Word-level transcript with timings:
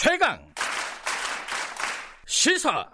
최강 0.00 0.38
시사 2.24 2.88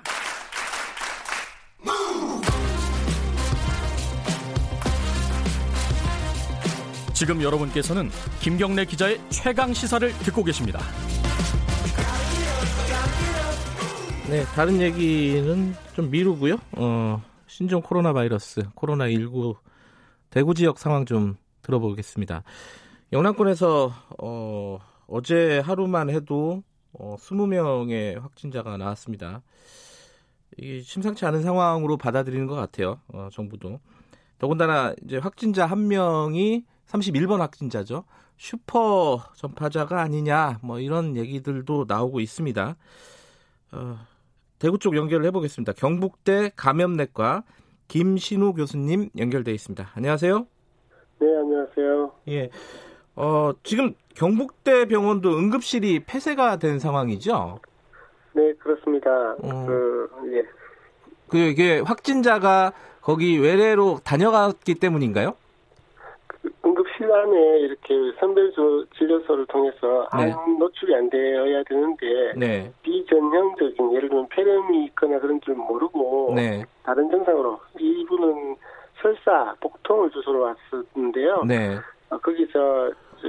지금 7.12 7.42
여러분께서는 7.42 8.09
김경래 8.40 8.86
기자의 8.86 9.20
최강 9.29 9.75
시사를 9.75 10.11
듣고 10.20 10.45
계십니다. 10.45 10.80
네, 14.30 14.43
다른 14.55 14.80
얘기는 14.80 15.75
좀 15.95 16.11
미루고요. 16.11 16.57
어, 16.79 17.23
신종 17.46 17.82
코로나 17.82 18.14
바이러스, 18.14 18.62
코로나 18.75 19.11
19 19.11 19.57
대구 20.30 20.55
지역 20.55 20.79
상황 20.79 21.05
좀 21.05 21.36
들어보겠습니다. 21.61 22.45
영남권에서 23.12 23.93
어, 24.23 24.79
어제 25.07 25.59
하루만 25.59 26.09
해도 26.09 26.62
어, 26.94 27.16
20명의 27.18 28.21
확진자가 28.21 28.76
나왔습니다. 28.76 29.43
이 30.58 30.80
심상치 30.80 31.26
않은 31.26 31.43
상황으로 31.43 31.96
받아들이는 31.96 32.47
것 32.47 32.55
같아요. 32.55 33.01
어, 33.09 33.29
정부도. 33.33 33.80
더군다나 34.39 34.95
이제 35.05 35.17
확진자 35.19 35.67
한 35.67 35.89
명이 35.89 36.65
31번 36.87 37.39
확진자죠. 37.39 38.05
슈퍼 38.37 39.23
전파자가 39.37 40.01
아니냐, 40.01 40.59
뭐 40.62 40.80
이런 40.80 41.17
얘기들도 41.17 41.87
나오고 41.89 42.20
있습니다. 42.20 42.77
어, 43.73 43.98
대구 44.59 44.79
쪽 44.79 44.97
연결을 44.97 45.27
해보겠습니다. 45.27 45.73
경북대 45.73 46.53
감염내과 46.56 47.45
김신우 47.89 48.55
교수님 48.55 49.11
연결돼 49.19 49.53
있습니다. 49.53 49.91
안녕하세요. 49.95 50.47
네, 51.20 51.27
안녕하세요. 51.37 52.12
예. 52.29 52.51
어, 53.17 53.53
지금 53.63 53.95
경북대 54.15 54.87
병원도 54.87 55.31
응급실이 55.39 56.01
폐쇄가 56.07 56.57
된 56.59 56.79
상황이죠? 56.79 57.61
네, 58.33 58.53
그렇습니다. 58.55 59.11
어. 59.43 59.67
그, 59.67 60.11
예. 60.33 60.43
그 61.29 61.39
이게 61.39 61.81
확진자가 61.81 62.73
거기 63.01 63.39
외래로 63.39 63.98
다녀갔기 64.05 64.77
때문인가요? 64.77 65.34
그 66.27 66.51
응급실 66.65 67.11
안에 67.11 67.59
이렇게 67.61 67.95
선별 68.19 68.53
조- 68.53 68.84
진료소를 68.97 69.47
통해서 69.47 70.09
네. 70.17 70.33
안 70.33 70.59
노출이 70.59 70.95
안 70.95 71.09
되어야 71.11 71.62
되는데 71.69 72.06
네. 72.37 72.73
비전형적인 72.83 73.95
예를 73.95 74.09
들면 74.09 74.28
폐렴이 74.31 74.87
있거나 74.87 75.19
그런 75.21 75.41
줄 75.43 75.55
모르고 75.55 76.33
네. 76.34 76.65
다른 76.83 77.09
증상으로 77.11 77.61
이분은 77.78 78.56
설사 79.01 79.55
복통을 79.61 80.11
주소로 80.11 80.41
왔었는데요. 80.41 81.43
네. 82.25 82.30
어, 82.30 82.30
거기서 82.33 82.92
저, 83.20 83.28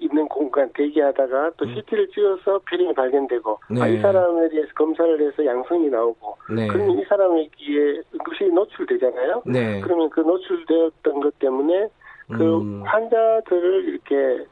있는 0.00 0.28
공간 0.28 0.70
대기하다가 0.74 1.52
또 1.56 1.66
CT를 1.66 2.08
찍어서 2.08 2.60
폐렴이 2.70 2.94
발견되고 2.94 3.58
음. 3.70 3.74
네. 3.74 3.82
아, 3.82 3.88
이 3.88 4.00
사람에 4.00 4.48
대해서 4.48 4.68
검사를 4.74 5.20
해서 5.20 5.44
양성이 5.44 5.88
나오고 5.88 6.36
네. 6.54 6.68
그러면 6.68 6.98
이 6.98 7.04
사람에게 7.04 8.02
응급실이 8.14 8.52
노출되잖아요. 8.52 9.42
네. 9.46 9.80
그러면 9.80 10.08
그 10.10 10.20
노출되었던 10.20 11.20
것 11.20 11.38
때문에 11.38 11.88
그 12.28 12.60
음. 12.60 12.82
환자들을 12.84 13.84
이렇게 13.88 14.46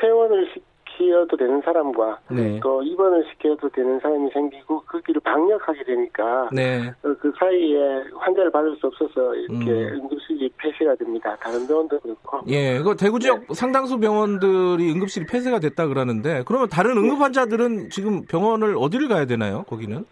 퇴원을 0.00 0.46
시 0.52 0.62
켜도 0.96 1.36
되는 1.36 1.60
사람과 1.62 2.18
네. 2.30 2.58
또 2.62 2.82
입원을 2.82 3.24
시켜도 3.30 3.68
되는 3.70 3.98
사람이 4.00 4.30
생기고 4.32 4.82
그 4.86 5.00
길을 5.02 5.20
방역하게 5.22 5.84
되니까 5.84 6.48
네. 6.52 6.88
어, 7.02 7.14
그 7.20 7.32
사이에 7.38 8.04
환자를 8.14 8.50
받을 8.50 8.74
수 8.76 8.86
없어서 8.86 9.34
이렇게 9.34 9.70
음. 9.70 10.00
응급실이 10.02 10.50
폐쇄가 10.56 10.94
됩니다. 10.96 11.36
다른 11.40 11.66
병원도 11.66 12.00
그렇고. 12.00 12.40
예, 12.48 12.78
그 12.80 12.96
대구 12.96 13.18
지역 13.18 13.42
상당수 13.54 13.98
병원들이 14.00 14.92
응급실이 14.92 15.26
폐쇄가 15.26 15.58
됐다 15.60 15.86
그러는데 15.86 16.42
그러면 16.46 16.68
다른 16.68 16.96
응급 16.96 17.20
환자들은 17.20 17.90
지금 17.90 18.22
병원을 18.26 18.76
어디를 18.78 19.08
가야 19.08 19.26
되나요? 19.26 19.64
거기는? 19.68 20.04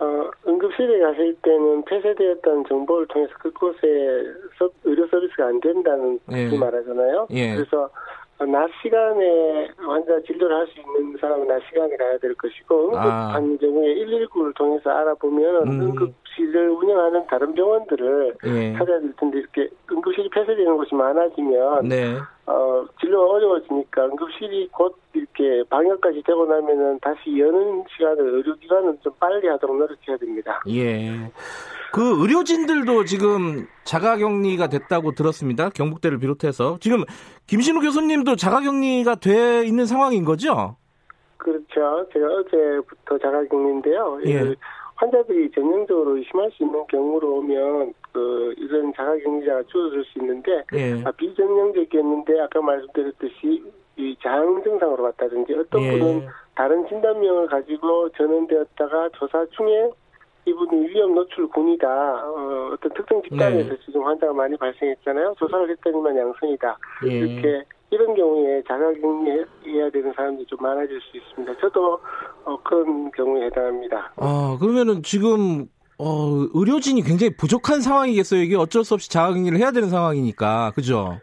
어, 0.00 0.30
응급실에 0.46 1.00
가실 1.00 1.36
때는 1.42 1.84
폐쇄되었다는 1.86 2.64
정보를 2.68 3.06
통해서 3.08 3.32
그곳에 3.40 3.78
서- 4.58 4.70
의료 4.84 5.06
서비스가 5.08 5.46
안 5.46 5.58
된다는 5.60 6.20
예. 6.32 6.48
그 6.48 6.54
말하잖아요. 6.54 7.26
예. 7.30 7.54
그래서 7.56 7.84
어, 7.84 7.90
낮 8.46 8.70
시간에 8.82 9.68
환자 9.78 10.20
진료를 10.22 10.56
할 10.56 10.66
수 10.68 10.80
있는 10.80 11.16
사람은 11.20 11.46
낮 11.48 11.60
시간에 11.68 11.96
가야 11.96 12.18
될 12.18 12.34
것이고 12.34 12.96
아. 12.96 13.34
응급한 13.34 13.58
경우에 13.58 13.94
119를 13.94 14.54
통해서 14.54 14.90
알아보면 14.90 15.68
음. 15.68 15.80
응급 15.80 16.14
실을 16.38 16.70
운영하는 16.70 17.26
다른 17.26 17.52
병원들을 17.52 18.34
예. 18.46 18.72
찾아야 18.78 19.00
될 19.00 19.12
텐데 19.16 19.38
이렇게 19.38 19.68
응급실이 19.90 20.30
폐쇄되는 20.30 20.76
곳이 20.76 20.94
많아지면 20.94 21.88
네. 21.88 22.16
어, 22.46 22.86
진료가 23.00 23.34
어려워지니까 23.34 24.04
응급실이 24.06 24.68
곧 24.72 24.96
이렇게 25.12 25.62
방역까지 25.68 26.22
되고 26.24 26.46
나면은 26.46 26.98
다시 27.00 27.38
여는 27.38 27.84
시간을 27.96 28.36
의료기관은 28.36 28.98
좀 29.02 29.12
빨리 29.18 29.48
하도록 29.48 29.76
노력해야 29.76 30.16
됩니다. 30.16 30.62
예. 30.68 31.30
그 31.92 32.20
의료진들도 32.20 33.04
지금 33.04 33.66
자가격리가 33.84 34.68
됐다고 34.68 35.12
들었습니다. 35.12 35.70
경북대를 35.70 36.18
비롯해서. 36.18 36.78
지금 36.80 37.04
김신우 37.46 37.80
교수님도 37.80 38.36
자가격리가 38.36 39.16
돼 39.16 39.66
있는 39.66 39.86
상황인 39.86 40.24
거죠? 40.24 40.76
그렇죠. 41.38 42.06
제가 42.12 42.26
어제부터 42.26 43.18
자가격리인데요. 43.18 44.20
예. 44.26 44.54
이 44.98 45.04
환자들이 45.04 45.50
전형적으로 45.52 46.16
의심할 46.16 46.50
수 46.52 46.64
있는 46.64 46.84
경우로 46.88 47.36
오면 47.36 47.94
그 48.12 48.54
이런 48.58 48.92
자가 48.94 49.16
격리자가 49.18 49.62
줄어들 49.64 50.04
수 50.04 50.18
있는데 50.18 50.64
예. 50.74 51.02
아, 51.04 51.12
비전형적이었는데 51.12 52.40
아까 52.40 52.60
말씀드렸듯이 52.60 53.62
이장 53.96 54.62
증상으로 54.62 55.04
왔다든지 55.04 55.54
어떤 55.54 55.82
예. 55.82 55.90
분은 55.92 56.26
다른 56.54 56.86
진단명을 56.88 57.46
가지고 57.46 58.08
전원되었다가 58.10 59.10
조사 59.14 59.46
중에 59.46 59.90
이분이 60.44 60.88
위험 60.88 61.14
노출 61.14 61.46
군이다. 61.48 61.86
어, 61.88 62.70
어떤 62.72 62.92
특정 62.94 63.22
집단에서 63.22 63.70
네. 63.70 63.78
지금 63.84 64.04
환자가 64.04 64.32
많이 64.32 64.56
발생했잖아요. 64.56 65.34
조사를 65.38 65.70
했더니만 65.70 66.16
양성이다. 66.16 66.78
예. 67.06 67.12
이렇게 67.12 67.64
이런 67.90 68.14
경우에 68.14 68.62
자가격리해야 68.66 69.90
되는 69.90 70.12
사람들이 70.12 70.46
좀 70.46 70.58
많아질 70.60 71.00
수 71.00 71.16
있습니다. 71.16 71.56
저도 71.58 72.00
어, 72.48 72.58
그런 72.62 73.10
경우에 73.12 73.46
해당합니다. 73.46 74.12
아, 74.16 74.56
그러면은 74.58 75.02
지금 75.02 75.68
어, 75.98 76.46
의료진이 76.54 77.02
굉장히 77.02 77.36
부족한 77.36 77.82
상황이겠어요. 77.82 78.40
이게 78.40 78.56
어쩔 78.56 78.84
수 78.84 78.94
없이 78.94 79.10
자가격리를 79.10 79.58
해야 79.58 79.70
되는 79.70 79.90
상황이니까. 79.90 80.72
그죠? 80.74 81.18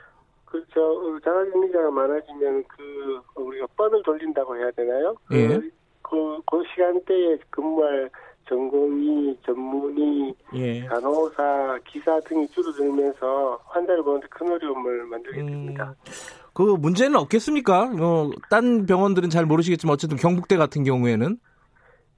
그렇죠. 0.46 0.82
어, 0.82 1.20
자가격리자가 1.24 1.90
많아지면 1.90 2.64
그 2.68 3.22
어, 3.36 3.42
우리가 3.42 3.66
뻔을 3.76 4.04
돌린다고 4.04 4.56
해야 4.56 4.70
되나요? 4.72 5.16
예. 5.32 5.48
그, 5.48 5.72
그, 6.04 6.42
그 6.46 6.64
시간대에 6.72 7.38
근무할 7.50 8.10
전공의, 8.48 9.36
전문의, 9.44 10.36
예. 10.54 10.86
간호사, 10.86 11.80
기사 11.88 12.20
등이 12.20 12.48
줄어들면서 12.50 13.60
환자를 13.66 14.04
보는데 14.04 14.28
큰 14.30 14.52
어려움을 14.52 15.06
만들게 15.06 15.44
됩니다. 15.44 15.96
음, 15.98 16.12
그 16.56 16.62
문제는 16.62 17.18
없겠습니까? 17.18 17.92
어, 18.00 18.32
딴 18.50 18.86
병원들은 18.86 19.30
잘 19.30 19.46
모르시겠지만 19.46 19.94
어쨌든 19.94 20.18
경북대 20.18 20.56
같은 20.56 20.86
경우에는 20.86 21.38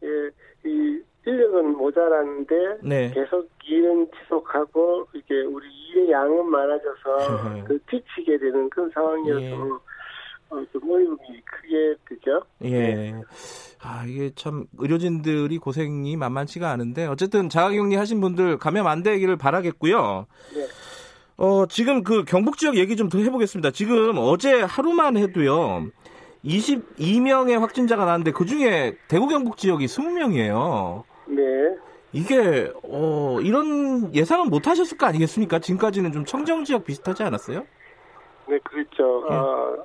예, 0.03 0.07
이 0.69 1.01
인력은 1.25 1.75
모자란데 1.75 2.55
네. 2.83 3.11
계속 3.15 3.49
일은 3.67 4.07
지속하고 4.11 5.07
이게 5.13 5.41
우리 5.41 5.65
일의 5.89 6.11
양은 6.11 6.45
많아져서 6.51 7.65
그 7.67 7.79
지치게 7.89 8.37
되는 8.37 8.69
그런 8.69 8.91
상황이어서 8.93 9.41
예. 9.41 9.51
어, 10.49 10.63
좀 10.71 10.83
어려움이 10.83 11.17
크게 11.43 11.95
되죠. 12.07 12.41
예. 12.63 13.15
아, 13.81 14.05
이게 14.07 14.29
참 14.35 14.67
의료진들이 14.77 15.57
고생이 15.57 16.15
만만치가 16.15 16.69
않은데 16.69 17.07
어쨌든 17.07 17.49
자가격리 17.49 17.95
하신 17.95 18.21
분들 18.21 18.59
감염 18.59 18.85
안 18.85 19.01
되기를 19.01 19.35
바라겠고요. 19.35 20.27
네. 20.53 20.67
어, 21.37 21.65
지금 21.67 22.03
그 22.03 22.23
경북 22.23 22.57
지역 22.57 22.75
얘기 22.77 22.95
좀 22.95 23.09
더 23.09 23.19
해보겠습니다. 23.19 23.71
지금 23.71 24.17
어제 24.17 24.61
하루만 24.61 25.17
해도요. 25.17 25.87
22명의 26.43 27.59
확진자가 27.59 28.05
나왔는데 28.05 28.31
그 28.31 28.45
중에 28.45 28.97
대구 29.07 29.27
경북 29.27 29.57
지역이 29.57 29.85
20명이에요. 29.85 31.03
네. 31.27 31.43
이게 32.13 32.71
어, 32.83 33.37
이런 33.41 34.13
예상은 34.15 34.49
못 34.49 34.67
하셨을 34.67 34.97
거 34.97 35.05
아니겠습니까? 35.05 35.59
지금까지는 35.59 36.11
좀 36.11 36.25
청정 36.25 36.63
지역 36.63 36.85
비슷하지 36.85 37.23
않았어요? 37.23 37.65
네, 38.47 38.57
그렇죠. 38.63 39.25
예. 39.29 39.33
어, 39.35 39.77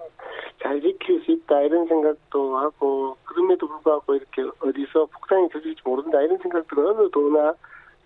잘 0.62 0.80
지킬 0.80 1.20
수 1.24 1.32
있다 1.32 1.60
이런 1.62 1.86
생각도 1.88 2.56
하고 2.56 3.16
그럼에도 3.24 3.66
불구하고 3.68 4.14
이렇게 4.14 4.42
어디서 4.60 5.06
폭탄이 5.06 5.48
터질지 5.50 5.82
모른다 5.84 6.20
이런 6.22 6.38
생각들은 6.38 6.86
어느 6.86 7.10
도나 7.10 7.52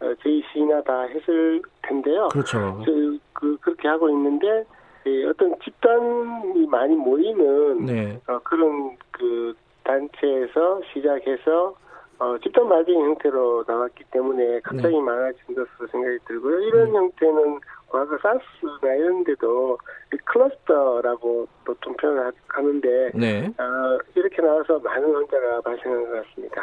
어, 0.00 0.14
저희 0.22 0.43
시나 0.52 0.82
다 0.82 1.02
했을 1.02 1.62
텐데요. 1.82 2.28
그렇죠. 2.28 2.82
저, 2.84 2.93
그 3.32 3.56
그렇게 3.60 3.88
하고 3.88 4.08
있는데 4.10 4.64
예, 5.06 5.25
어떤 5.26 5.54
집단이 5.60 6.66
많이 6.66 6.96
모이는 6.96 7.87
네. 7.87 8.20
어, 8.26 8.38
그런 8.40 8.96
그 9.10 9.54
단체에서 9.84 10.81
시작해서 10.93 11.75
어, 12.19 12.37
집단 12.43 12.69
발병 12.69 12.94
형태로 12.94 13.64
나왔기 13.66 14.04
때문에 14.10 14.60
갑자기 14.60 14.94
네. 14.94 15.00
많아진 15.00 15.54
것으로 15.54 15.87
생각이 15.90 16.19
들고요. 16.26 16.60
이런 16.60 16.88
음. 16.88 16.96
형태는 16.96 17.60
과거 17.88 18.16
사스나 18.18 18.94
이런 18.94 19.22
데도 19.24 19.78
클러스터라고 20.24 21.46
보통 21.64 21.96
표현을 21.96 22.32
하는데 22.48 23.10
네. 23.14 23.46
어, 23.58 23.98
이렇게 24.14 24.42
나와서 24.42 24.78
많은 24.80 25.14
환자가 25.14 25.60
발생한 25.62 26.04
것 26.04 26.24
같습니다. 26.28 26.62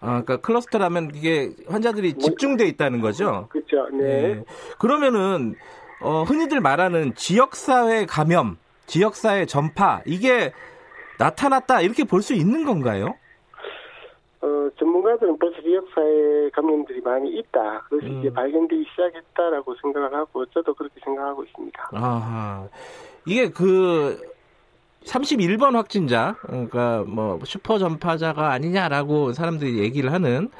아, 0.00 0.06
그러니까 0.22 0.36
클러스터라면 0.38 1.12
이게 1.14 1.50
환자들이 1.68 2.14
집중돼 2.14 2.66
있다는 2.66 3.00
거죠. 3.00 3.48
그렇죠. 3.50 3.88
네. 3.92 4.04
네. 4.34 4.44
그러면은 4.78 5.54
어, 6.00 6.22
흔히들 6.24 6.60
말하는 6.60 7.14
지역사회 7.14 8.06
감염, 8.06 8.56
지역사회 8.86 9.46
전파 9.46 10.02
이게 10.06 10.52
나타났다 11.18 11.80
이렇게 11.80 12.04
볼 12.04 12.20
수 12.20 12.34
있는 12.34 12.64
건가요? 12.64 13.14
어, 15.14 15.18
전문가들은 15.18 15.38
벌써 15.38 15.62
지역사회 15.62 16.50
감염들이 16.50 17.00
많이 17.00 17.38
있다. 17.38 17.82
그것이 17.88 18.06
음. 18.06 18.20
이제 18.20 18.32
발견되기 18.32 18.84
시작했다라고 18.90 19.74
생각을 19.82 20.14
하고 20.14 20.44
저도 20.46 20.74
그렇게 20.74 21.00
생각하고 21.04 21.44
있습니다. 21.44 21.90
아하. 21.92 22.68
이게 23.26 23.50
그 23.50 24.20
31번 25.04 25.72
확진자, 25.72 26.36
그러니까 26.42 27.04
뭐 27.06 27.38
슈퍼 27.44 27.78
전파자가 27.78 28.52
아니냐라고 28.52 29.32
사람들이 29.32 29.78
얘기를 29.78 30.12
하는 30.12 30.50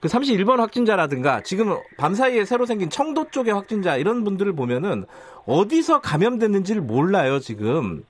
그 0.00 0.08
31번 0.08 0.58
확진자라든가 0.58 1.42
지금 1.42 1.76
밤 1.96 2.14
사이에 2.14 2.44
새로 2.44 2.64
생긴 2.64 2.90
청도 2.90 3.30
쪽의 3.30 3.52
확진자 3.52 3.96
이런 3.96 4.24
분들을 4.24 4.52
보면은 4.54 5.04
어디서 5.46 6.00
감염됐는지를 6.00 6.82
몰라요, 6.82 7.38
지금. 7.40 8.04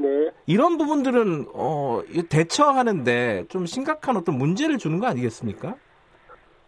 네. 0.00 0.30
이런 0.46 0.78
부분들은 0.78 1.46
어 1.54 2.02
대처하는데 2.28 3.46
좀 3.48 3.66
심각한 3.66 4.16
어떤 4.16 4.36
문제를 4.38 4.78
주는 4.78 4.98
거 4.98 5.06
아니겠습니까? 5.06 5.74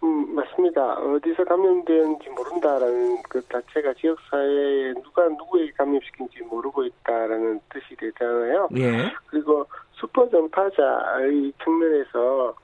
음, 0.02 0.34
맞습니다. 0.34 0.94
어디서 0.94 1.44
감염되는지 1.44 2.30
모른다라는 2.30 3.22
그 3.28 3.42
자체가 3.48 3.92
지역사회에 3.94 4.94
누가 5.02 5.28
누구에게 5.28 5.72
감염시킨지 5.72 6.42
모르고 6.44 6.84
있다라는 6.84 7.60
뜻이 7.68 7.96
되잖아요. 7.96 8.68
예. 8.76 9.12
그리고 9.26 9.66
슈퍼 9.92 10.28
전파자의 10.30 11.52
측면에서 11.62 12.54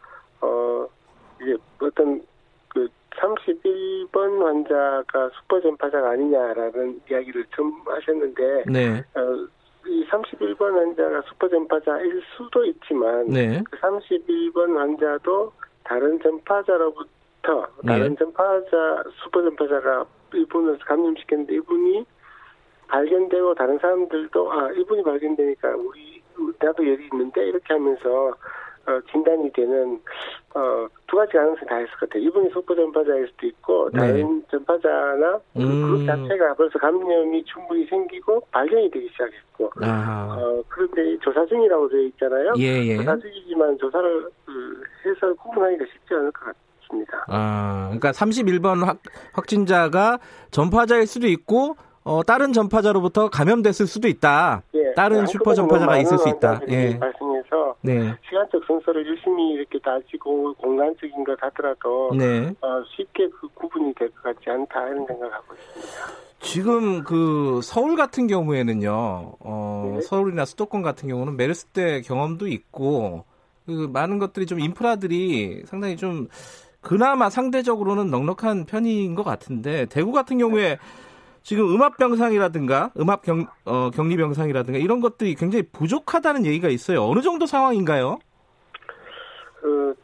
어 0.40 0.86
이제 1.42 1.56
어떤 1.80 2.22
그 2.68 2.88
31번 3.16 4.42
환자가 4.42 5.30
슈퍼 5.38 5.60
전파자가 5.60 6.10
아니냐라는 6.10 7.00
이야기를 7.10 7.44
좀 7.54 7.82
하셨는데 7.86 8.64
네. 8.66 9.04
어, 9.14 9.46
이 9.86 10.06
31번 10.06 10.74
환자가 10.74 11.22
슈퍼 11.28 11.48
전파자일 11.48 12.22
수도 12.36 12.64
있지만 12.64 13.26
네. 13.28 13.62
그 13.70 13.78
31번 13.78 14.76
환자도 14.76 15.52
다른 15.84 16.20
전파자로부터 16.20 17.68
다른 17.86 18.10
네. 18.10 18.16
전파자 18.16 19.02
슈퍼 19.22 19.42
전파자가 19.42 20.04
이분을 20.34 20.78
감염시켰는데 20.78 21.54
이분이 21.54 22.04
발견되고 22.88 23.54
다른 23.54 23.78
사람들도 23.78 24.52
아 24.52 24.70
이분이 24.72 25.02
발견되니까 25.02 25.76
우리 25.76 26.22
나도 26.58 26.86
열이 26.86 27.08
있는데 27.12 27.46
이렇게 27.48 27.74
하면서 27.74 28.34
어, 28.86 29.00
진단이 29.10 29.52
되는 29.52 30.00
어, 30.56 30.88
두 31.06 31.16
가지 31.16 31.32
가능성이 31.34 31.66
다 31.66 31.78
있을 31.80 31.90
것 31.92 32.08
같아요. 32.08 32.22
이분이 32.22 32.48
슈퍼 32.50 32.74
전파자일 32.74 33.28
수도 33.28 33.46
있고 33.46 33.90
네. 33.92 33.98
다른 33.98 34.42
전파자나 34.50 35.38
그 35.52 35.60
음. 35.60 35.82
그룹 35.82 36.06
자체가 36.06 36.54
벌써 36.54 36.78
감염이 36.78 37.44
충분히 37.44 37.84
생기고 37.84 38.40
발견이 38.50 38.90
되기 38.90 39.06
시작했고 39.10 39.70
아. 39.82 40.34
어, 40.38 40.62
그런데 40.68 41.18
조사 41.22 41.44
중이라고 41.44 41.90
되어 41.90 42.00
있잖아요. 42.00 42.54
예, 42.56 42.86
예. 42.86 42.96
조사 42.96 43.18
중이지만 43.18 43.76
조사를 43.76 44.30
그, 44.46 44.82
해서 45.04 45.34
구분하기가 45.34 45.84
쉽지 45.92 46.14
않을 46.14 46.32
것 46.32 46.54
같습니다. 46.80 47.24
아, 47.28 47.84
그러니까 47.88 48.12
31번 48.12 48.82
확, 48.82 48.98
확진자가 49.34 50.18
전파자일 50.50 51.06
수도 51.06 51.26
있고 51.26 51.76
어, 52.02 52.22
다른 52.22 52.54
전파자로부터 52.54 53.28
감염됐을 53.28 53.86
수도 53.86 54.08
있다. 54.08 54.62
예, 54.74 54.94
다른 54.94 55.18
한꺼번에 55.18 55.26
슈퍼 55.26 55.54
전파자가 55.54 55.98
있을 55.98 56.16
수 56.16 56.28
있다. 56.30 56.60
예. 56.70 56.98
네. 57.82 58.14
시간적 58.28 58.64
순서를 58.66 59.06
열심히 59.06 59.52
이렇게 59.52 59.78
따지고 59.78 60.54
공간적인 60.54 61.24
것 61.24 61.40
하더라도 61.42 62.10
네. 62.14 62.52
어, 62.60 62.82
쉽게 62.96 63.28
그 63.28 63.48
구분이 63.54 63.94
될 63.94 64.10
것 64.10 64.22
같지 64.22 64.50
않다 64.50 64.88
이런 64.88 65.06
생각하고 65.06 65.54
있습니다. 65.54 66.26
지금 66.40 67.02
그 67.04 67.60
서울 67.62 67.96
같은 67.96 68.26
경우에는요, 68.26 68.92
어, 69.40 69.92
네. 69.94 70.00
서울이나 70.02 70.44
수도권 70.44 70.82
같은 70.82 71.08
경우는 71.08 71.36
메르스 71.36 71.66
때 71.66 72.00
경험도 72.02 72.46
있고, 72.48 73.24
그 73.66 73.88
많은 73.92 74.18
것들이 74.18 74.46
좀 74.46 74.60
인프라들이 74.60 75.62
상당히 75.66 75.96
좀 75.96 76.28
그나마 76.80 77.30
상대적으로는 77.30 78.10
넉넉한 78.10 78.66
편인 78.66 79.14
것 79.14 79.24
같은데, 79.24 79.86
대구 79.86 80.12
같은 80.12 80.38
경우에 80.38 80.78
지금 81.46 81.72
음압병상이라든가, 81.72 82.90
음압 82.98 83.22
경, 83.22 83.46
어, 83.66 83.90
격리병상이라든가 83.90 84.80
이런 84.80 85.00
것들이 85.00 85.36
굉장히 85.36 85.62
부족하다는 85.70 86.44
얘기가 86.44 86.68
있어요. 86.68 87.04
어느 87.04 87.20
정도 87.20 87.46
상황인가요? 87.46 88.18
그, 89.60 89.94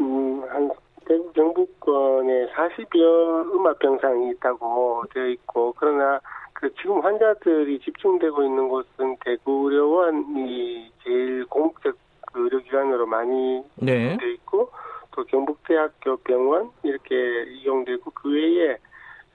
음, 0.00 0.44
한, 0.48 0.70
대구 1.04 1.32
경북권에 1.32 2.52
40여 2.52 3.52
음압병상이 3.52 4.30
있다고 4.30 5.02
되어 5.12 5.26
있고, 5.26 5.74
그러나 5.76 6.20
그 6.52 6.72
지금 6.80 7.00
환자들이 7.00 7.80
집중되고 7.80 8.44
있는 8.44 8.68
곳은 8.68 9.16
대구의료원이 9.24 10.92
제일 11.02 11.46
공적 11.46 11.96
그 12.32 12.44
의료기관으로 12.44 13.06
많이 13.06 13.60
네. 13.74 14.16
되어 14.18 14.28
있고, 14.28 14.70
또 15.10 15.24
경북대학교 15.24 16.18
병원 16.18 16.70
이렇게 16.84 17.16
이용되고, 17.60 18.08
그 18.12 18.30
외에 18.30 18.78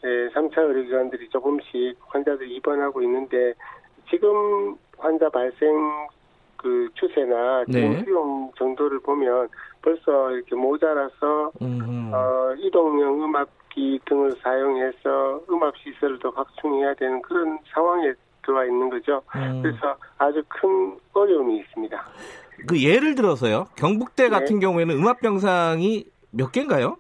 에, 0.04 0.30
3차 0.30 0.58
의료기관들이 0.60 1.30
조금씩 1.30 1.98
환자들이 2.08 2.56
입원하고 2.56 3.02
있는데, 3.02 3.54
지금 4.10 4.76
환자 4.98 5.30
발생 5.30 5.68
그 6.58 6.90
추세나 6.96 7.66
네. 7.68 8.04
수용 8.04 8.52
정도를 8.58 9.00
보면 9.00 9.48
벌써 9.82 10.32
이렇게 10.32 10.56
모자라서 10.56 11.52
음, 11.62 12.12
어, 12.14 12.54
이동형 12.58 13.24
음압기 13.24 14.00
등을 14.06 14.36
사용해서 14.42 15.44
음압 15.50 15.76
시설을 15.78 16.20
더 16.20 16.30
확충해야 16.30 16.96
되는 16.96 17.22
그런 17.22 17.60
상황에 17.74 18.14
들어와 18.44 18.66
있는 18.66 18.90
거죠. 18.90 19.22
음. 19.36 19.62
그래서 19.62 19.96
아주 20.18 20.44
큰 20.48 20.98
어려움이 21.14 21.60
있습니다. 21.60 22.06
그 22.68 22.82
예를 22.82 23.14
들어서요, 23.16 23.68
경북대 23.76 24.24
네. 24.24 24.30
같은 24.30 24.60
경우에는 24.60 24.96
음압 24.96 25.22
병상이 25.22 26.06
몇 26.32 26.52
개인가요? 26.52 26.98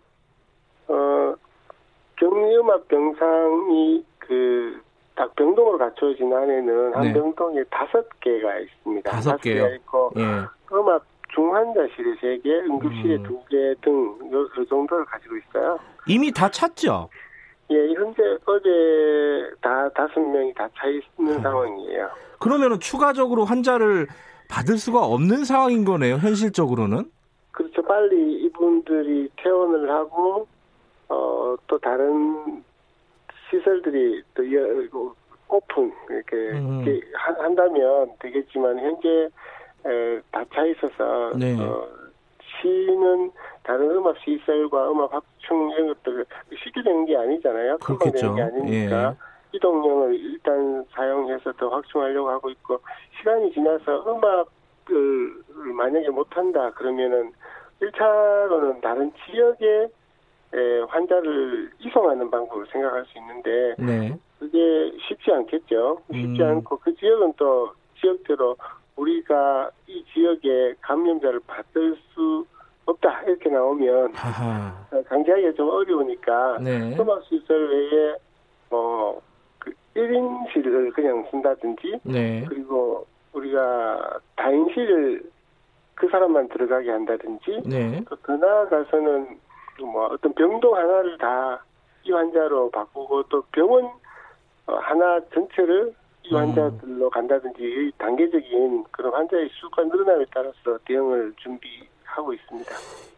어, 2.67 2.77
격리음압 2.77 2.87
병상이 2.87 4.03
그, 4.19 4.81
딱 5.15 5.33
병동으로 5.35 5.77
갖춰진 5.77 6.31
안에는 6.31 6.93
한 6.95 7.01
네. 7.03 7.13
병동에 7.13 7.63
다섯 7.71 8.07
개가 8.19 8.59
있습니다. 8.59 9.09
다섯 9.09 9.37
개요? 9.41 9.65
있고, 9.75 10.11
예. 10.17 10.21
음압 10.71 11.03
중환자실에 11.33 12.15
세 12.21 12.37
개, 12.43 12.51
응급실에 12.59 13.15
음. 13.15 13.23
두개 13.23 13.73
등, 13.81 14.17
요, 14.31 14.41
요 14.41 14.65
정도를 14.69 15.05
가지고 15.05 15.37
있어요. 15.37 15.79
이미 16.07 16.31
다 16.31 16.49
찼죠? 16.49 17.09
예, 17.71 17.75
현재 17.93 18.21
어제 18.45 19.55
다 19.61 19.89
다섯 19.89 20.19
명이 20.19 20.53
다 20.53 20.69
차 20.77 20.87
있는 20.87 21.35
음. 21.37 21.41
상황이에요. 21.41 22.09
그러면은 22.39 22.79
추가적으로 22.79 23.43
환자를 23.45 24.07
받을 24.49 24.77
수가 24.77 25.03
없는 25.05 25.43
상황인 25.43 25.83
거네요, 25.83 26.15
현실적으로는. 26.15 27.11
그렇죠. 27.51 27.81
빨리 27.81 28.43
이분들이 28.43 29.29
퇴원을 29.37 29.89
하고, 29.89 30.47
어, 31.09 31.55
또 31.67 31.77
다른 31.79 32.63
시설들이 33.49 34.21
또 34.33 34.53
여- 34.53 35.07
오픈, 35.49 35.93
이렇게, 36.09 36.35
음. 36.59 36.83
이렇게 36.85 37.07
한- 37.13 37.39
한다면 37.39 38.11
되겠지만, 38.19 38.77
현재, 38.79 39.29
다차 40.31 40.65
있어서, 40.65 41.31
네. 41.37 41.55
어, 41.57 41.87
시는 42.61 43.31
다른 43.63 43.91
음압 43.91 44.17
시설과 44.19 44.91
음압 44.91 45.13
확충 45.13 45.69
이런 45.71 45.87
것들을 45.93 46.25
쉽게 46.63 46.81
되는 46.83 47.05
게 47.05 47.15
아니잖아요. 47.15 47.77
금방 47.77 47.97
그렇겠죠. 48.11 48.19
되는 48.21 48.35
게 48.35 48.41
아니니까. 48.41 49.09
예. 49.11 49.27
이동형을 49.53 50.15
일단 50.15 50.85
사용해서 50.91 51.53
더 51.53 51.69
확충하려고 51.69 52.29
하고 52.29 52.49
있고 52.49 52.79
시간이 53.17 53.53
지나서 53.53 54.03
음악을 54.05 55.43
만약에 55.73 56.09
못한다 56.09 56.69
그러면은 56.71 57.31
1차로는 57.81 58.81
다른 58.81 59.09
지역에 59.25 59.65
에, 59.83 59.87
환자를 60.87 61.71
이송하는 61.79 62.31
방법을 62.31 62.65
생각할 62.71 63.05
수 63.05 63.17
있는데 63.17 63.75
네. 63.77 64.17
그게 64.39 64.91
쉽지 65.07 65.31
않겠죠. 65.31 66.01
쉽지 66.11 66.41
음. 66.41 66.47
않고 66.47 66.77
그 66.77 66.95
지역은 66.95 67.33
또 67.37 67.71
지역대로 67.99 68.55
우리가 68.95 69.69
이 69.87 70.03
지역에 70.13 70.73
감염자를 70.81 71.41
받을 71.45 71.97
수 72.13 72.45
없다 72.85 73.23
이렇게 73.23 73.49
나오면 73.49 74.13
하하. 74.13 74.73
어, 74.91 75.03
강제하기가 75.03 75.53
좀 75.53 75.69
어려우니까 75.69 76.59
네. 76.61 76.95
음악시설 76.97 77.69
외에 77.69 78.15
뭐, 78.69 79.21
그 79.59 79.71
1인실을 79.95 80.93
그냥 80.93 81.25
쓴다든지, 81.31 81.99
네. 82.03 82.45
그리고 82.47 83.05
우리가 83.33 84.19
다인실을 84.35 85.23
그 85.95 86.07
사람만 86.09 86.49
들어가게 86.49 86.91
한다든지, 86.91 87.61
네. 87.65 88.03
또더 88.09 88.37
나아가서는 88.37 89.39
뭐 89.85 90.07
어떤 90.07 90.33
병동 90.33 90.75
하나를 90.75 91.17
다 91.17 91.67
이 92.07 92.11
환자로 92.11 92.71
바꾸고 92.71 93.23
또 93.23 93.41
병원 93.51 93.85
어, 94.65 94.75
하나 94.75 95.19
전체를 95.33 95.93
이 96.23 96.33
음. 96.33 96.37
환자들로 96.37 97.09
간다든지 97.09 97.91
단계적인 97.97 98.85
그런 98.91 99.13
환자의 99.13 99.49
수가 99.53 99.83
늘어남에 99.83 100.25
따라서 100.33 100.55
대응을 100.85 101.33
준비하고 101.37 102.33
있습니다. 102.33 102.71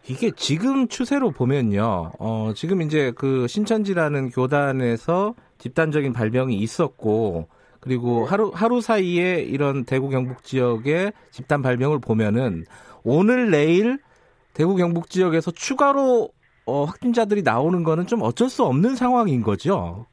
이게 0.08 0.32
지금 0.32 0.88
추세로 0.88 1.32
보면요. 1.32 2.12
어, 2.20 2.52
지금 2.56 2.82
이제 2.82 3.12
그 3.16 3.48
신천지라는 3.48 4.30
교단에서 4.30 5.36
집단적인 5.60 6.14
발병이 6.14 6.56
있었고 6.56 7.48
그리고 7.80 8.22
네. 8.22 8.30
하루 8.30 8.52
하루 8.54 8.82
사이에 8.82 9.42
이런 9.42 9.86
대구 9.86 10.10
경북 10.10 10.44
지역의 10.44 11.14
집단 11.32 11.62
발병을 11.62 12.00
보면은 12.00 12.66
오늘 13.04 13.52
내일 13.52 14.00
대구 14.54 14.76
경북 14.76 15.10
지역에서 15.10 15.52
추가로 15.52 16.30
어, 16.70 16.84
확진자들이 16.84 17.42
나오는 17.42 17.84
거는 17.84 18.06
좀 18.06 18.22
어쩔 18.22 18.48
수 18.48 18.64
없는 18.64 18.96
상황인 18.96 19.42
거죠. 19.42 20.06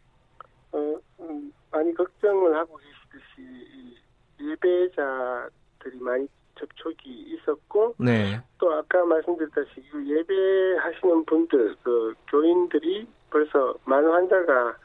어, 0.72 0.96
음, 1.20 1.52
많이 1.70 1.92
걱정을 1.92 2.56
하고 2.56 2.78
계시듯이 2.78 3.98
예배자들이 4.40 5.98
많이 6.00 6.26
접촉이 6.58 6.96
있었고 7.04 7.94
네. 7.98 8.40
또 8.56 8.72
아까 8.72 9.04
말씀드렸다시피 9.04 9.82
예배하시는 10.06 11.26
분들 11.26 11.76
그 11.82 12.14
교인들이 12.30 13.06
벌써 13.30 13.74
많은 13.84 14.10
환자가 14.10 14.76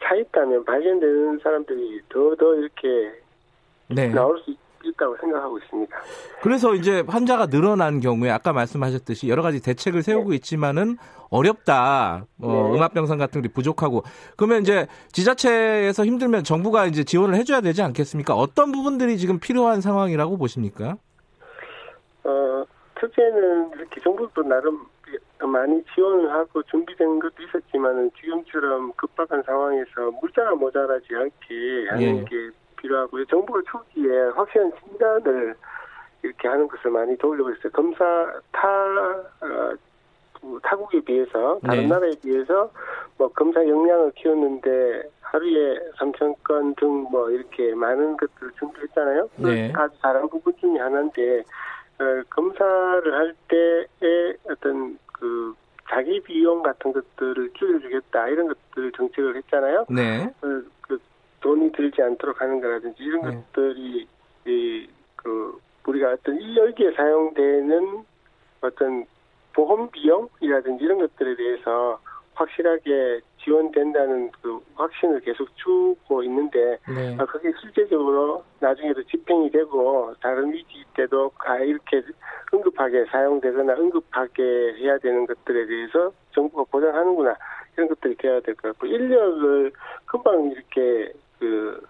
차 0.00 0.14
있다면 0.14 0.64
발견되는 0.64 1.40
사람들이 1.42 2.00
더더 2.08 2.54
이렇게 2.54 3.20
네. 3.88 4.08
나올 4.08 4.40
수 4.44 4.52
있다고 4.84 5.16
생각하고 5.18 5.58
있습니다. 5.58 5.96
그래서 6.42 6.74
이제 6.74 7.02
환자가 7.06 7.46
늘어난 7.46 8.00
경우에 8.00 8.30
아까 8.30 8.52
말씀하셨듯이 8.52 9.28
여러 9.28 9.42
가지 9.42 9.62
대책을 9.62 10.02
세우고 10.02 10.30
네. 10.30 10.36
있지만은 10.36 10.96
어렵다. 11.30 12.26
어, 12.40 12.70
네. 12.70 12.76
음압병상 12.76 13.18
같은 13.18 13.42
게 13.42 13.48
부족하고 13.48 14.02
그러면 14.36 14.62
이제 14.62 14.86
지자체에서 15.12 16.04
힘들면 16.04 16.44
정부가 16.44 16.86
이제 16.86 17.04
지원을 17.04 17.36
해줘야 17.36 17.60
되지 17.60 17.82
않겠습니까? 17.82 18.34
어떤 18.34 18.72
부분들이 18.72 19.16
지금 19.18 19.38
필요한 19.38 19.80
상황이라고 19.80 20.36
보십니까? 20.36 20.96
어, 22.24 22.64
첫째는 23.00 23.70
이렇게 23.74 24.00
정부도 24.00 24.42
나름 24.42 24.86
많이 25.46 25.82
지원을 25.94 26.30
하고 26.30 26.62
준비된 26.64 27.18
것도 27.18 27.34
있었지만은 27.42 28.10
지금처럼 28.20 28.92
급박한 28.96 29.42
상황에서 29.44 30.10
물자가 30.20 30.54
모자라지 30.54 31.08
않게 31.14 31.88
하는 31.90 32.18
예. 32.18 32.24
게 32.24 32.50
필요하고요. 32.82 33.24
정부가 33.26 33.60
초기에 33.66 34.10
확실한 34.34 34.72
진단을 34.80 35.54
이렇게 36.22 36.48
하는 36.48 36.68
것을 36.68 36.90
많이 36.90 37.16
도우려고 37.16 37.50
했어요. 37.50 37.72
검사 37.72 38.04
타 38.52 38.68
어, 39.40 39.74
타국에 40.62 41.00
비해서 41.00 41.58
다른 41.64 41.82
네. 41.82 41.86
나라에 41.88 42.10
비해서 42.22 42.70
뭐 43.16 43.28
검사 43.32 43.60
역량을 43.66 44.12
키웠는데 44.16 45.02
하루에 45.20 45.78
3천 45.98 46.34
건 46.44 46.74
등 46.74 47.06
뭐 47.10 47.30
이렇게 47.30 47.74
많은 47.74 48.16
것들을 48.16 48.52
준비했잖아요. 48.58 49.28
네. 49.36 49.72
아주 49.74 49.94
잘한 50.00 50.28
부분 50.28 50.52
중에 50.60 50.78
하나인데 50.78 51.40
어, 51.98 52.04
검사를 52.30 53.14
할 53.14 53.34
때의 53.48 54.36
어떤 54.50 54.98
그 55.12 55.54
자기 55.88 56.20
비용 56.20 56.62
같은 56.62 56.92
것들을 56.92 57.50
줄여주겠다 57.54 58.28
이런 58.28 58.48
것들 58.48 58.92
정책을 58.92 59.36
했잖아요. 59.36 59.86
네. 59.90 60.32
그, 60.40 60.68
그 60.82 60.98
돈이 61.42 61.72
들지 61.72 62.00
않도록 62.02 62.40
하는 62.40 62.60
거라든지 62.60 63.02
이런 63.02 63.22
네. 63.22 63.36
것들이 63.52 64.06
이 64.46 64.88
그 65.22 65.58
우리가 65.86 66.12
어떤 66.12 66.56
여기에 66.56 66.92
사용되는 66.92 68.04
어떤 68.60 69.04
보험 69.52 69.90
비용이라든지 69.90 70.84
이런 70.84 70.98
것들에 70.98 71.36
대해서 71.36 72.00
확실하게 72.34 73.20
지원된다는 73.38 74.30
그 74.40 74.58
확신을 74.74 75.20
계속 75.20 75.54
주고 75.56 76.22
있는데 76.22 76.78
네. 76.88 77.16
아, 77.18 77.26
그게 77.26 77.52
실제적으로 77.60 78.42
나중에도 78.60 79.02
집행이 79.04 79.50
되고 79.50 80.14
다른 80.20 80.52
위기 80.52 80.84
때도 80.94 81.30
아 81.38 81.58
이렇게 81.58 82.02
응급하게 82.54 83.04
사용되거나 83.06 83.74
응급하게 83.74 84.42
해야 84.78 84.96
되는 84.98 85.26
것들에 85.26 85.66
대해서 85.66 86.12
정부가 86.32 86.64
보장하는구나 86.70 87.36
이런 87.76 87.88
것들이 87.88 88.14
돼야 88.16 88.40
될 88.40 88.54
것 88.54 88.68
같고 88.72 88.86
인력을 88.86 89.72
금방 90.06 90.50
이렇게 90.50 91.12
그 91.42 91.82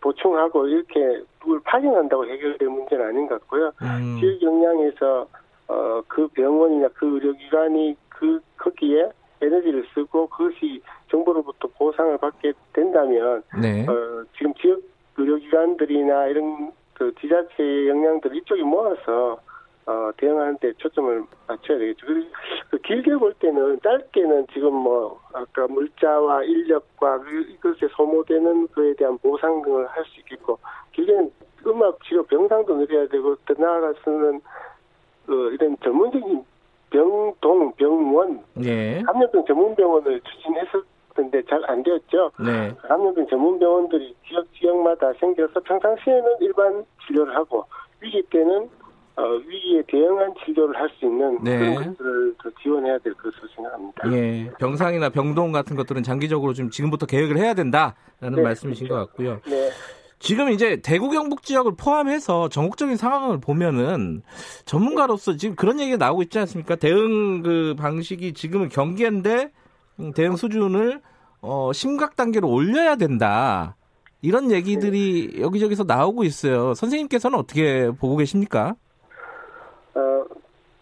보충하고 0.00 0.68
이렇게 0.68 1.20
누굴 1.40 1.60
파견한다고 1.64 2.24
해결될 2.24 2.68
문제는 2.68 3.06
아닌 3.06 3.26
것 3.26 3.40
같고요. 3.40 3.72
음. 3.82 4.18
지역 4.20 4.40
역량에서 4.40 5.26
어, 5.68 6.02
그 6.06 6.28
병원이나 6.28 6.88
그 6.94 7.06
의료기관이 7.14 7.96
그 8.08 8.40
거기에 8.56 9.10
에너지를 9.42 9.84
쓰고 9.92 10.28
그것이 10.28 10.80
정부로부터 11.10 11.68
보상을 11.76 12.16
받게 12.18 12.52
된다면 12.72 13.42
네. 13.60 13.84
어, 13.88 14.24
지금 14.38 14.54
지역 14.54 14.80
의료기관들이나 15.16 16.26
이런 16.28 16.70
그 16.94 17.12
지자체의 17.20 17.88
역량들을 17.88 18.36
이쪽에 18.36 18.62
모아서 18.62 19.32
어, 19.32 19.38
대응하는 20.16 20.58
데 20.58 20.72
초점을 20.78 21.24
맞춰야 21.46 21.78
되겠죠. 21.78 22.06
그리고 22.06 22.28
그 22.70 22.78
길게 22.78 23.14
볼 23.16 23.34
때는 23.34 23.80
짧게는 23.82 24.46
지금 24.52 24.74
뭐 24.74 25.20
아까 25.32 25.66
물자와 25.68 26.44
인력과 26.44 27.18
그 27.20 27.40
이것에 27.50 27.88
소모되는 27.96 28.68
그에 28.68 28.94
대한 28.94 29.18
보상을 29.18 29.86
할 29.86 30.04
수 30.04 30.20
있겠고 30.20 30.58
길게는 30.92 31.30
음악 31.66 31.98
치료 32.04 32.22
병상도 32.24 32.76
늘려야 32.76 33.06
되고 33.08 33.34
더 33.46 33.54
나아가서는 33.58 34.40
그 35.26 35.52
이런 35.54 35.76
전문적인 35.82 36.44
병동 36.90 37.72
병원 37.72 38.40
예. 38.62 39.02
감염병 39.02 39.44
전문 39.46 39.74
병원을 39.74 40.20
추진했었는데 40.20 41.42
잘 41.48 41.60
안 41.68 41.82
되었죠. 41.82 42.30
네. 42.38 42.72
감염병 42.86 43.26
전문 43.26 43.58
병원들이 43.58 44.14
지역 44.26 44.46
지역마다 44.54 45.12
생겨서 45.14 45.58
평상시에는 45.60 46.36
일반 46.40 46.84
진료를 47.06 47.34
하고 47.34 47.64
위기 48.00 48.22
때는 48.30 48.62
어, 48.62 48.75
위기에 49.22 49.82
대응한 49.88 50.32
치료를 50.44 50.78
할 50.78 50.88
수 50.98 51.06
있는 51.06 51.38
네. 51.42 51.58
그런 51.58 51.74
것들을 51.74 52.34
더 52.42 52.50
지원해야 52.62 52.98
될 52.98 53.14
것으로 53.14 53.48
생각합니다. 53.54 54.12
예, 54.12 54.50
병상이나 54.58 55.08
병동 55.10 55.52
같은 55.52 55.74
것들은 55.76 56.02
장기적으로 56.02 56.52
좀 56.52 56.70
지금부터 56.70 57.06
계획을 57.06 57.38
해야 57.38 57.54
된다라는 57.54 58.36
네, 58.36 58.42
말씀이신 58.42 58.88
그렇죠. 58.88 59.00
것 59.00 59.06
같고요. 59.06 59.40
네. 59.46 59.70
지금 60.18 60.50
이제 60.50 60.80
대구 60.82 61.10
경북 61.10 61.42
지역을 61.42 61.72
포함해서 61.76 62.48
전국적인 62.48 62.96
상황을 62.96 63.38
보면은 63.38 64.22
전문가로서 64.64 65.36
지금 65.36 65.54
그런 65.56 65.78
얘기가 65.80 65.98
나오고 65.98 66.22
있지 66.22 66.38
않습니까? 66.38 66.76
대응 66.76 67.42
그 67.42 67.74
방식이 67.78 68.32
지금은 68.32 68.68
경계인데 68.70 69.50
음, 70.00 70.12
대응 70.12 70.36
수준을 70.36 71.00
어, 71.42 71.70
심각 71.72 72.16
단계로 72.16 72.48
올려야 72.48 72.96
된다. 72.96 73.76
이런 74.22 74.50
얘기들이 74.50 75.36
여기저기서 75.38 75.84
나오고 75.84 76.24
있어요. 76.24 76.72
선생님께서는 76.74 77.38
어떻게 77.38 77.90
보고 77.90 78.16
계십니까? 78.16 78.74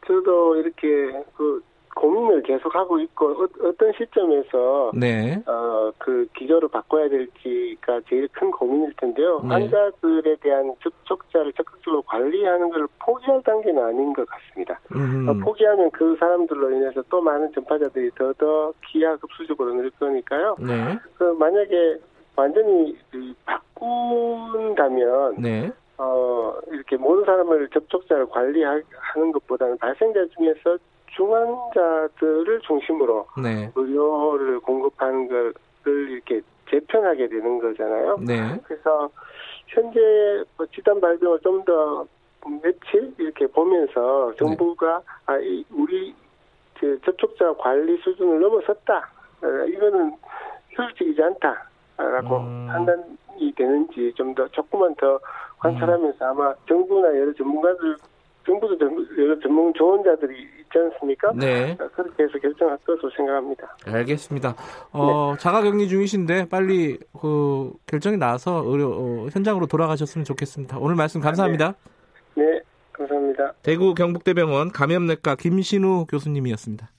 어, 0.05 0.07
저도 0.07 0.57
이렇게 0.57 1.25
그 1.37 1.63
고민을 1.95 2.43
계속 2.43 2.75
하고 2.75 2.99
있고 2.99 3.45
어, 3.45 3.73
떤 3.79 3.93
시점에서 3.97 4.91
네. 4.95 5.41
어, 5.47 5.93
그 5.99 6.27
기조를 6.37 6.69
바꿔야 6.69 7.09
될지가 7.09 8.01
제일 8.09 8.29
큰 8.33 8.51
고민일 8.51 8.93
텐데요. 8.97 9.41
네. 9.43 9.49
환자들에 9.49 10.37
대한 10.41 10.75
접촉자를 10.83 11.53
적극적으로 11.53 12.03
관리하는 12.03 12.69
걸 12.71 12.89
포기할 12.99 13.43
단계는 13.43 13.83
아닌 13.83 14.13
것 14.13 14.27
같습니다. 14.29 14.81
어, 14.91 15.35
포기하면 15.45 15.91
그 15.93 16.17
사람들로 16.19 16.73
인해서 16.73 17.03
또 17.09 17.21
많은 17.21 17.53
전파자들이 17.53 18.11
더더 18.17 18.73
기하급수적으로 18.91 19.75
늘 19.75 19.91
거니까요. 19.91 20.57
네. 20.59 20.99
그 21.17 21.25
만약에 21.39 21.99
완전히 22.37 22.97
바꾼다면 23.45 25.37
네. 25.39 25.73
어, 25.99 26.59
이렇게 26.71 26.97
모든 26.97 27.25
사람을 27.25 27.69
접촉자를 27.69 28.27
관리하는 28.27 29.33
것보다는 29.33 29.79
발생자 29.79 30.27
중에서 30.37 30.79
중환자들을 31.17 32.61
중심으로 32.61 33.27
네. 33.43 33.71
의료를 33.75 34.61
공급하는 34.61 35.29
것을 35.29 36.11
이렇게 36.11 36.41
재편하게 36.71 37.29
되는 37.29 37.59
거잖아요. 37.61 38.19
네. 38.27 38.59
그래서 38.65 39.09
현재 39.69 40.01
뭐 40.57 40.67
집단 40.67 41.01
발병을 41.01 41.41
좀 41.41 41.65
더 41.65 42.07
며칠 42.63 43.15
이렇게 43.19 43.47
보면서 43.47 44.31
네. 44.33 44.37
정부가 44.37 44.99
네. 44.99 45.05
아, 45.27 45.39
이, 45.39 45.65
우리 45.73 46.15
그 46.79 47.01
접촉자 47.05 47.55
관리 47.55 47.97
수준을 47.99 48.39
넘어섰다. 48.41 49.11
어, 49.43 49.47
이거는 49.67 50.13
효율적이지 50.77 51.23
않다라고 51.23 52.37
음. 52.39 52.67
판단이 52.71 53.53
되는지 53.57 54.13
좀 54.17 54.35
더 54.35 54.47
조금만 54.49 54.95
더 54.97 55.19
관찰하면서 55.64 56.25
음. 56.25 56.30
아마 56.30 56.54
정부나 56.68 57.09
여러 57.09 57.33
전문가들 57.33 57.97
정부도 58.44 58.76
여러 59.18 59.38
전문 59.40 59.73
조언자들이 59.75 60.35
있지 60.38 60.78
않습니까? 60.78 61.33
네. 61.35 61.76
그렇게 61.94 62.25
해서 62.25 62.38
결정할 62.38 62.76
것으로 62.78 63.11
생각합니다. 63.16 63.76
알겠습니다. 63.87 64.54
어, 64.92 65.33
네. 65.33 65.38
자가격리 65.40 65.88
중이신데 65.88 66.49
빨리 66.50 66.99
그 67.18 67.73
결정이 67.87 68.18
나서 68.18 68.62
의료 68.66 68.90
어, 68.90 69.28
현장으로 69.33 69.66
돌아가셨으면 69.66 70.25
좋겠습니다. 70.26 70.78
오늘 70.78 70.94
말씀 70.94 71.21
감사합니다. 71.23 71.75
네, 72.35 72.44
네 72.44 72.61
감사합니다. 72.92 73.54
대구 73.62 73.94
경북대병원 73.94 74.73
감염내과 74.73 75.37
김신우 75.37 76.06
교수님이었습니다. 76.06 76.90